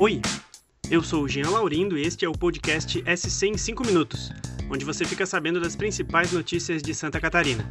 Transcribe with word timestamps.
Oi, 0.00 0.22
eu 0.88 1.02
sou 1.02 1.24
o 1.24 1.28
Jean 1.28 1.50
Laurindo 1.50 1.98
e 1.98 2.02
este 2.02 2.24
é 2.24 2.28
o 2.28 2.32
podcast 2.32 3.02
SC 3.16 3.48
em 3.48 3.58
5 3.58 3.84
minutos, 3.84 4.30
onde 4.70 4.84
você 4.84 5.04
fica 5.04 5.26
sabendo 5.26 5.60
das 5.60 5.74
principais 5.74 6.30
notícias 6.30 6.80
de 6.80 6.94
Santa 6.94 7.20
Catarina. 7.20 7.68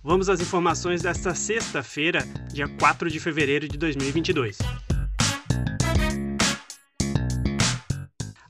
Vamos 0.00 0.28
às 0.28 0.40
informações 0.40 1.02
desta 1.02 1.34
sexta-feira, 1.34 2.20
dia 2.52 2.68
4 2.68 3.10
de 3.10 3.18
fevereiro 3.18 3.66
de 3.66 3.76
2022. 3.76 4.58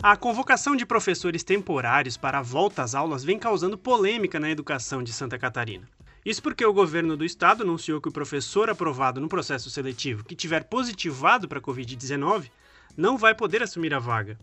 A 0.03 0.17
convocação 0.19 0.77
de 0.77 0.85
professores 0.85 1.43
temporários 1.43 2.19
para 2.19 2.41
a 2.41 2.43
volta 2.43 2.83
às 2.83 2.95
aulas 2.95 3.25
vem 3.25 3.39
causando 3.39 3.79
polêmica 3.79 4.39
na 4.39 4.51
educação 4.51 5.03
de 5.03 5.15
Santa 5.15 5.39
Catarina. 5.39 5.89
Isso 6.27 6.43
porque 6.43 6.65
o 6.65 6.75
governo 6.75 7.17
do 7.17 7.25
estado 7.25 7.63
anunciou 7.63 8.03
que 8.03 8.09
o 8.09 8.13
professor 8.13 8.69
aprovado 8.69 9.19
no 9.19 9.31
processo 9.31 9.71
seletivo 9.71 10.25
que 10.25 10.37
tiver 10.37 10.65
positivado 10.65 11.49
para 11.49 11.59
a 11.59 11.63
Covid-19 11.63 12.51
não 12.97 13.19
vai 13.19 13.35
poder 13.35 13.63
assumir 13.63 13.93
a 13.93 13.99
vaga. 13.99 14.39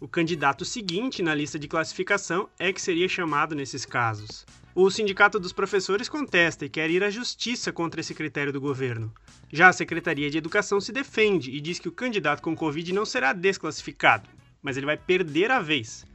O 0.00 0.08
candidato 0.08 0.64
seguinte 0.64 1.22
na 1.22 1.34
lista 1.34 1.58
de 1.58 1.68
classificação 1.68 2.48
é 2.58 2.72
que 2.72 2.82
seria 2.82 3.08
chamado 3.08 3.54
nesses 3.54 3.84
casos. 3.84 4.44
O 4.74 4.90
Sindicato 4.90 5.38
dos 5.38 5.52
Professores 5.52 6.08
contesta 6.08 6.64
e 6.64 6.68
quer 6.68 6.90
ir 6.90 7.04
à 7.04 7.10
justiça 7.10 7.70
contra 7.70 8.00
esse 8.00 8.14
critério 8.14 8.52
do 8.52 8.60
governo. 8.60 9.12
Já 9.52 9.68
a 9.68 9.72
Secretaria 9.72 10.30
de 10.30 10.38
Educação 10.38 10.80
se 10.80 10.92
defende 10.92 11.50
e 11.50 11.60
diz 11.60 11.78
que 11.78 11.88
o 11.88 11.92
candidato 11.92 12.42
com 12.42 12.56
Covid 12.56 12.92
não 12.92 13.04
será 13.04 13.32
desclassificado, 13.32 14.28
mas 14.62 14.76
ele 14.76 14.86
vai 14.86 14.96
perder 14.96 15.50
a 15.50 15.60
vez. 15.60 16.06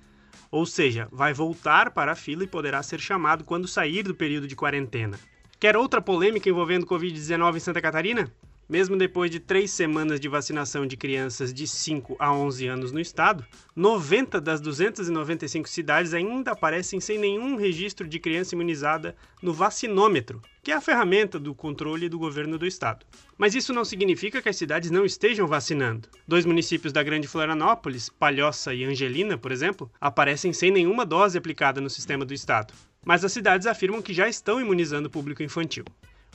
Ou 0.50 0.66
seja, 0.66 1.08
vai 1.12 1.34
voltar 1.34 1.92
para 1.92 2.14
a 2.14 2.16
fila 2.16 2.44
e 2.44 2.48
poderá 2.48 2.82
ser 2.82 3.00
chamado 3.00 3.44
quando 3.44 3.68
sair 3.68 4.04
do 4.04 4.16
período 4.16 4.48
de 4.48 4.56
quarentena. 4.56 5.20
Quer 5.60 5.78
outra 5.78 6.02
polêmica 6.02 6.50
envolvendo 6.50 6.86
Covid-19 6.86 7.58
em 7.58 7.60
Santa 7.60 7.82
Catarina? 7.82 8.32
Mesmo 8.70 8.98
depois 8.98 9.32
de 9.32 9.40
três 9.40 9.72
semanas 9.72 10.20
de 10.20 10.28
vacinação 10.28 10.86
de 10.86 10.98
crianças 10.98 11.54
de 11.54 11.66
5 11.66 12.18
a 12.20 12.34
11 12.34 12.68
anos 12.68 12.92
no 12.92 13.00
estado, 13.00 13.46
90 13.74 14.42
das 14.42 14.60
295 14.60 15.70
cidades 15.70 16.14
ainda 16.14 16.52
aparecem 16.52 17.00
sem 17.00 17.18
nenhum 17.18 17.56
registro 17.56 18.06
de 18.06 18.20
criança 18.20 18.56
imunizada 18.56 19.16
no 19.42 19.54
vacinômetro, 19.54 20.42
que 20.62 20.74
é 20.74 20.76
a 20.76 20.82
ferramenta 20.82 21.40
do 21.40 21.56
controle 21.56 22.10
do 22.10 22.20
governo 22.20 22.58
do 22.58 22.68
estado. 22.68 23.06
Mas 23.38 23.56
isso 23.56 23.72
não 23.72 23.86
significa 23.86 24.42
que 24.42 24.50
as 24.50 24.58
cidades 24.58 24.92
não 24.92 25.06
estejam 25.06 25.48
vacinando. 25.48 26.10
Dois 26.28 26.46
municípios 26.46 26.92
da 26.92 27.02
Grande 27.02 27.26
Florianópolis, 27.26 28.10
Palhoça 28.10 28.74
e 28.74 28.84
Angelina, 28.84 29.38
por 29.38 29.54
exemplo, 29.54 29.90
aparecem 30.02 30.52
sem 30.52 30.72
nenhuma 30.72 31.06
dose 31.06 31.38
aplicada 31.38 31.80
no 31.80 31.90
sistema 31.90 32.26
do 32.26 32.34
estado. 32.34 32.74
Mas 33.06 33.24
as 33.24 33.32
cidades 33.32 33.66
afirmam 33.66 34.02
que 34.02 34.14
já 34.14 34.28
estão 34.28 34.60
imunizando 34.60 35.08
o 35.08 35.12
público 35.12 35.42
infantil. 35.42 35.86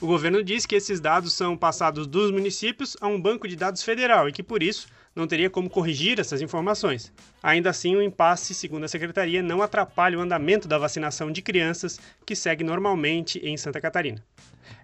O 0.00 0.06
governo 0.06 0.42
diz 0.42 0.66
que 0.66 0.74
esses 0.74 1.00
dados 1.00 1.32
são 1.32 1.56
passados 1.56 2.06
dos 2.06 2.30
municípios 2.30 2.96
a 3.00 3.06
um 3.06 3.20
banco 3.20 3.46
de 3.46 3.54
dados 3.54 3.82
federal 3.82 4.28
e 4.28 4.32
que, 4.32 4.42
por 4.42 4.62
isso, 4.62 4.88
não 5.14 5.26
teria 5.26 5.50
como 5.50 5.70
corrigir 5.70 6.18
essas 6.18 6.40
informações. 6.40 7.12
Ainda 7.42 7.70
assim, 7.70 7.94
o 7.94 8.02
impasse, 8.02 8.54
segundo 8.54 8.84
a 8.84 8.88
secretaria, 8.88 9.42
não 9.42 9.62
atrapalha 9.62 10.18
o 10.18 10.22
andamento 10.22 10.66
da 10.66 10.78
vacinação 10.78 11.30
de 11.30 11.42
crianças, 11.42 12.00
que 12.26 12.34
segue 12.34 12.64
normalmente 12.64 13.38
em 13.40 13.56
Santa 13.56 13.80
Catarina. 13.80 14.24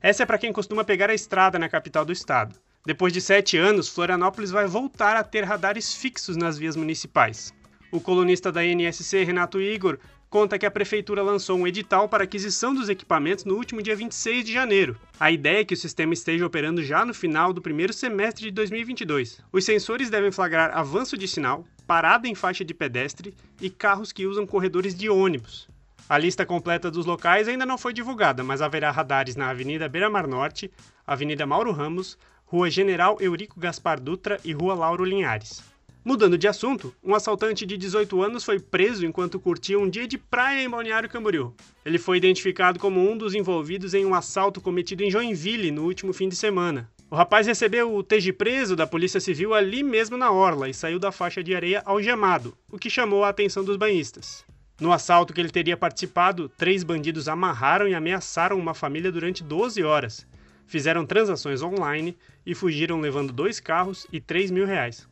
Essa 0.00 0.22
é 0.22 0.26
para 0.26 0.38
quem 0.38 0.52
costuma 0.52 0.84
pegar 0.84 1.10
a 1.10 1.14
estrada 1.14 1.58
na 1.58 1.68
capital 1.68 2.04
do 2.04 2.12
estado. 2.12 2.54
Depois 2.86 3.12
de 3.12 3.20
sete 3.20 3.56
anos, 3.56 3.88
Florianópolis 3.88 4.50
vai 4.50 4.66
voltar 4.66 5.16
a 5.16 5.24
ter 5.24 5.44
radares 5.44 5.94
fixos 5.94 6.36
nas 6.36 6.56
vias 6.56 6.76
municipais. 6.76 7.52
O 7.90 8.00
colunista 8.00 8.52
da 8.52 8.64
NSC, 8.64 9.24
Renato 9.24 9.60
Igor, 9.60 9.98
conta 10.30 10.58
que 10.58 10.66
a 10.66 10.70
prefeitura 10.70 11.22
lançou 11.22 11.58
um 11.58 11.66
edital 11.66 12.08
para 12.08 12.24
aquisição 12.24 12.74
dos 12.74 12.88
equipamentos 12.88 13.44
no 13.44 13.54
último 13.54 13.82
dia 13.82 13.96
26 13.96 14.44
de 14.44 14.52
janeiro. 14.52 14.96
A 15.18 15.30
ideia 15.30 15.60
é 15.60 15.64
que 15.64 15.74
o 15.74 15.76
sistema 15.76 16.12
esteja 16.12 16.46
operando 16.46 16.82
já 16.82 17.04
no 17.04 17.14
final 17.14 17.52
do 17.52 17.62
primeiro 17.62 17.92
semestre 17.92 18.44
de 18.44 18.50
2022. 18.50 19.40
Os 19.52 19.64
sensores 19.64 20.10
devem 20.10 20.30
flagrar 20.30 20.76
avanço 20.76 21.16
de 21.16 21.26
sinal, 21.26 21.64
parada 21.86 22.28
em 22.28 22.34
faixa 22.34 22.64
de 22.64 22.74
pedestre 22.74 23.34
e 23.60 23.70
carros 23.70 24.12
que 24.12 24.26
usam 24.26 24.46
corredores 24.46 24.94
de 24.94 25.08
ônibus. 25.08 25.68
A 26.08 26.16
lista 26.16 26.46
completa 26.46 26.90
dos 26.90 27.04
locais 27.04 27.48
ainda 27.48 27.66
não 27.66 27.76
foi 27.76 27.92
divulgada, 27.92 28.42
mas 28.42 28.62
haverá 28.62 28.90
radares 28.90 29.36
na 29.36 29.50
Avenida 29.50 29.88
Beira 29.88 30.08
Mar 30.08 30.26
Norte, 30.26 30.70
Avenida 31.06 31.46
Mauro 31.46 31.72
Ramos, 31.72 32.18
Rua 32.46 32.70
General 32.70 33.18
Eurico 33.20 33.60
Gaspar 33.60 34.00
Dutra 34.00 34.40
e 34.42 34.52
Rua 34.52 34.74
Lauro 34.74 35.04
Linhares. 35.04 35.62
Mudando 36.08 36.38
de 36.38 36.48
assunto, 36.48 36.94
um 37.04 37.14
assaltante 37.14 37.66
de 37.66 37.76
18 37.76 38.22
anos 38.22 38.42
foi 38.42 38.58
preso 38.58 39.04
enquanto 39.04 39.38
curtia 39.38 39.78
um 39.78 39.86
dia 39.86 40.08
de 40.08 40.16
praia 40.16 40.64
em 40.64 40.70
Balneário 40.70 41.06
Camboriú. 41.06 41.54
Ele 41.84 41.98
foi 41.98 42.16
identificado 42.16 42.78
como 42.78 42.98
um 42.98 43.14
dos 43.14 43.34
envolvidos 43.34 43.92
em 43.92 44.06
um 44.06 44.14
assalto 44.14 44.58
cometido 44.58 45.02
em 45.02 45.10
Joinville 45.10 45.70
no 45.70 45.84
último 45.84 46.14
fim 46.14 46.26
de 46.26 46.34
semana. 46.34 46.90
O 47.10 47.14
rapaz 47.14 47.46
recebeu 47.46 47.94
o 47.94 48.02
TG 48.02 48.32
preso 48.32 48.74
da 48.74 48.86
Polícia 48.86 49.20
Civil 49.20 49.52
ali 49.52 49.82
mesmo 49.82 50.16
na 50.16 50.32
orla 50.32 50.66
e 50.70 50.72
saiu 50.72 50.98
da 50.98 51.12
faixa 51.12 51.44
de 51.44 51.54
areia 51.54 51.82
algemado, 51.84 52.56
o 52.72 52.78
que 52.78 52.88
chamou 52.88 53.22
a 53.22 53.28
atenção 53.28 53.62
dos 53.62 53.76
banhistas. 53.76 54.46
No 54.80 54.94
assalto 54.94 55.34
que 55.34 55.40
ele 55.42 55.50
teria 55.50 55.76
participado, 55.76 56.48
três 56.56 56.82
bandidos 56.82 57.28
amarraram 57.28 57.86
e 57.86 57.94
ameaçaram 57.94 58.58
uma 58.58 58.72
família 58.72 59.12
durante 59.12 59.44
12 59.44 59.82
horas. 59.82 60.26
Fizeram 60.66 61.04
transações 61.04 61.60
online 61.60 62.16
e 62.46 62.54
fugiram 62.54 62.98
levando 62.98 63.30
dois 63.30 63.60
carros 63.60 64.06
e 64.10 64.22
3 64.22 64.50
mil 64.50 64.64
reais 64.64 65.06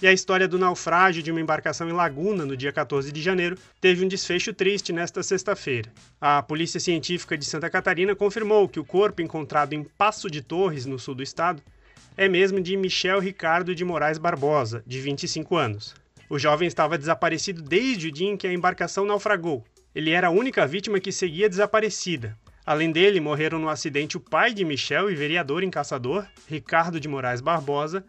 e 0.00 0.06
a 0.06 0.12
história 0.12 0.46
do 0.46 0.58
naufrágio 0.58 1.22
de 1.22 1.30
uma 1.30 1.40
embarcação 1.40 1.88
em 1.88 1.92
Laguna 1.92 2.44
no 2.44 2.56
dia 2.56 2.72
14 2.72 3.10
de 3.10 3.22
janeiro 3.22 3.56
teve 3.80 4.04
um 4.04 4.08
desfecho 4.08 4.52
triste 4.52 4.92
nesta 4.92 5.22
sexta-feira. 5.22 5.90
A 6.20 6.42
Polícia 6.42 6.78
Científica 6.78 7.36
de 7.36 7.44
Santa 7.46 7.70
Catarina 7.70 8.14
confirmou 8.14 8.68
que 8.68 8.78
o 8.78 8.84
corpo 8.84 9.22
encontrado 9.22 9.72
em 9.72 9.82
Passo 9.82 10.30
de 10.30 10.42
Torres, 10.42 10.84
no 10.84 10.98
sul 10.98 11.14
do 11.14 11.22
estado, 11.22 11.62
é 12.16 12.28
mesmo 12.28 12.60
de 12.60 12.76
Michel 12.76 13.20
Ricardo 13.20 13.74
de 13.74 13.84
Moraes 13.84 14.18
Barbosa, 14.18 14.82
de 14.86 15.00
25 15.00 15.56
anos. 15.56 15.94
O 16.28 16.38
jovem 16.38 16.66
estava 16.66 16.98
desaparecido 16.98 17.62
desde 17.62 18.08
o 18.08 18.12
dia 18.12 18.28
em 18.28 18.36
que 18.36 18.46
a 18.46 18.52
embarcação 18.52 19.04
naufragou. 19.06 19.64
Ele 19.94 20.10
era 20.10 20.26
a 20.26 20.30
única 20.30 20.66
vítima 20.66 21.00
que 21.00 21.12
seguia 21.12 21.48
desaparecida. 21.48 22.36
Além 22.66 22.90
dele, 22.90 23.20
morreram 23.20 23.58
no 23.58 23.68
acidente 23.68 24.16
o 24.16 24.20
pai 24.20 24.52
de 24.52 24.64
Michel 24.64 25.10
e 25.10 25.14
vereador 25.14 25.62
em 25.62 25.70
Caçador, 25.70 26.26
Ricardo 26.48 26.98
de 26.98 27.06
Moraes 27.06 27.40
Barbosa, 27.40 28.04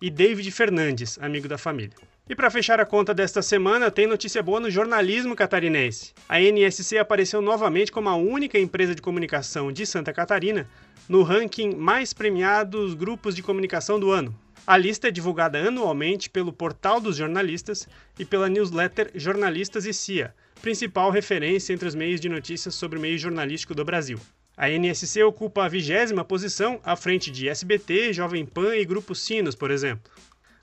e 0.00 0.10
David 0.10 0.50
Fernandes, 0.50 1.18
amigo 1.20 1.48
da 1.48 1.58
família. 1.58 1.96
E 2.28 2.34
para 2.34 2.50
fechar 2.50 2.80
a 2.80 2.84
conta 2.84 3.14
desta 3.14 3.40
semana, 3.40 3.90
tem 3.90 4.06
notícia 4.06 4.42
boa 4.42 4.58
no 4.58 4.70
jornalismo 4.70 5.36
catarinense. 5.36 6.12
A 6.28 6.40
NSC 6.40 6.98
apareceu 6.98 7.40
novamente 7.40 7.92
como 7.92 8.08
a 8.08 8.16
única 8.16 8.58
empresa 8.58 8.94
de 8.94 9.02
comunicação 9.02 9.70
de 9.70 9.86
Santa 9.86 10.12
Catarina 10.12 10.68
no 11.08 11.22
ranking 11.22 11.76
mais 11.76 12.12
premiados 12.12 12.94
grupos 12.94 13.36
de 13.36 13.42
comunicação 13.42 14.00
do 14.00 14.10
ano. 14.10 14.36
A 14.66 14.76
lista 14.76 15.06
é 15.06 15.12
divulgada 15.12 15.58
anualmente 15.58 16.28
pelo 16.28 16.52
Portal 16.52 17.00
dos 17.00 17.16
Jornalistas 17.16 17.88
e 18.18 18.24
pela 18.24 18.48
newsletter 18.48 19.12
Jornalistas 19.14 19.86
e 19.86 19.92
CIA, 19.92 20.34
principal 20.60 21.12
referência 21.12 21.72
entre 21.72 21.86
os 21.86 21.94
meios 21.94 22.20
de 22.20 22.28
notícias 22.28 22.74
sobre 22.74 22.98
o 22.98 23.00
meio 23.00 23.16
jornalístico 23.16 23.72
do 23.72 23.84
Brasil. 23.84 24.18
A 24.56 24.70
NSC 24.70 25.22
ocupa 25.22 25.64
a 25.64 25.68
vigésima 25.68 26.24
posição 26.24 26.80
à 26.82 26.96
frente 26.96 27.30
de 27.30 27.46
SBT, 27.46 28.14
Jovem 28.14 28.46
Pan 28.46 28.74
e 28.74 28.86
Grupo 28.86 29.14
Sinos, 29.14 29.54
por 29.54 29.70
exemplo. 29.70 30.10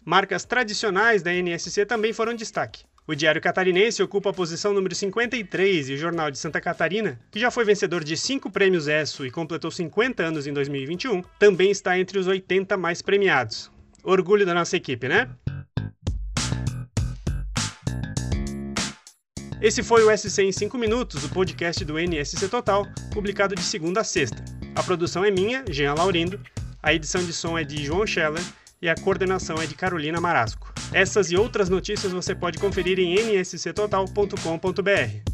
Marcas 0.04 0.44
tradicionais 0.44 1.22
da 1.22 1.32
NSC 1.32 1.86
também 1.86 2.12
foram 2.12 2.34
destaque. 2.34 2.86
O 3.06 3.14
Diário 3.14 3.40
Catarinense 3.40 4.02
ocupa 4.02 4.32
a 4.32 4.34
posição 4.34 4.74
número 4.74 4.96
53 4.96 5.90
e 5.90 5.94
o 5.94 5.98
Jornal 5.98 6.32
de 6.32 6.40
Santa 6.40 6.60
Catarina, 6.60 7.20
que 7.30 7.40
já 7.40 7.52
foi 7.52 7.66
vencedor 7.66 8.04
de 8.04 8.18
cinco 8.18 8.50
prêmios 8.50 8.88
ESSO 8.88 9.28
e 9.28 9.32
completou 9.32 9.70
50 9.70 10.24
anos 10.24 10.48
em 10.48 10.54
2021, 10.54 11.22
também 11.38 11.70
está 11.70 12.00
entre 12.00 12.18
os 12.18 12.26
80 12.26 12.76
mais 12.76 13.02
premiados. 13.02 13.72
Orgulho 14.04 14.46
da 14.46 14.56
nossa 14.56 14.76
equipe, 14.76 15.08
né? 15.08 15.30
Esse 19.64 19.82
foi 19.82 20.04
o 20.04 20.18
SC 20.18 20.44
em 20.44 20.52
5 20.52 20.78
minutos, 20.78 21.24
o 21.24 21.30
podcast 21.30 21.86
do 21.86 21.98
NSC 21.98 22.50
Total, 22.50 22.86
publicado 23.14 23.56
de 23.56 23.62
segunda 23.62 24.02
a 24.02 24.04
sexta. 24.04 24.44
A 24.76 24.84
produção 24.84 25.24
é 25.24 25.32
minha, 25.32 25.64
Jean 25.70 25.94
Laurindo, 25.94 26.38
a 26.82 26.94
edição 26.94 27.24
de 27.24 27.32
som 27.32 27.58
é 27.58 27.64
de 27.64 27.82
João 27.82 28.06
Scheller 28.06 28.44
e 28.82 28.90
a 28.90 28.96
coordenação 28.96 29.56
é 29.62 29.66
de 29.66 29.74
Carolina 29.74 30.20
Marasco. 30.20 30.74
Essas 30.92 31.32
e 31.32 31.38
outras 31.38 31.70
notícias 31.70 32.12
você 32.12 32.36
pode 32.36 32.58
conferir 32.58 33.00
em 33.00 33.16
nsctotal.com.br. 33.40 35.33